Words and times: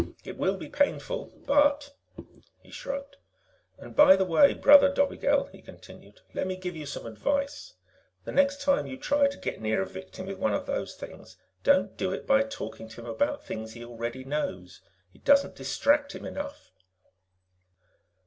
It 0.23 0.35
will 0.35 0.57
be 0.57 0.67
painful, 0.67 1.31
but" 1.45 1.93
He 2.63 2.71
shrugged. 2.71 3.17
"And 3.77 3.95
by 3.95 4.15
the 4.15 4.25
way, 4.25 4.55
Brother 4.55 4.91
Dobigel," 4.91 5.51
he 5.51 5.61
continued, 5.61 6.21
"let 6.33 6.47
me 6.47 6.55
give 6.55 6.75
you 6.75 6.87
some 6.87 7.05
advice. 7.05 7.75
The 8.23 8.31
next 8.31 8.61
time 8.61 8.87
you 8.87 8.97
try 8.97 9.27
to 9.27 9.37
get 9.37 9.61
near 9.61 9.79
a 9.83 9.85
victim 9.85 10.25
with 10.25 10.39
one 10.39 10.55
of 10.55 10.65
those 10.65 10.95
things, 10.95 11.37
don't 11.63 11.97
do 11.97 12.11
it 12.11 12.25
by 12.25 12.41
talking 12.41 12.87
to 12.89 13.01
him 13.01 13.07
about 13.07 13.43
things 13.45 13.73
he 13.73 13.85
already 13.85 14.23
knows. 14.23 14.81
It 15.13 15.23
doesn't 15.23 15.55
distract 15.55 16.15
him 16.15 16.25
enough." 16.25 16.71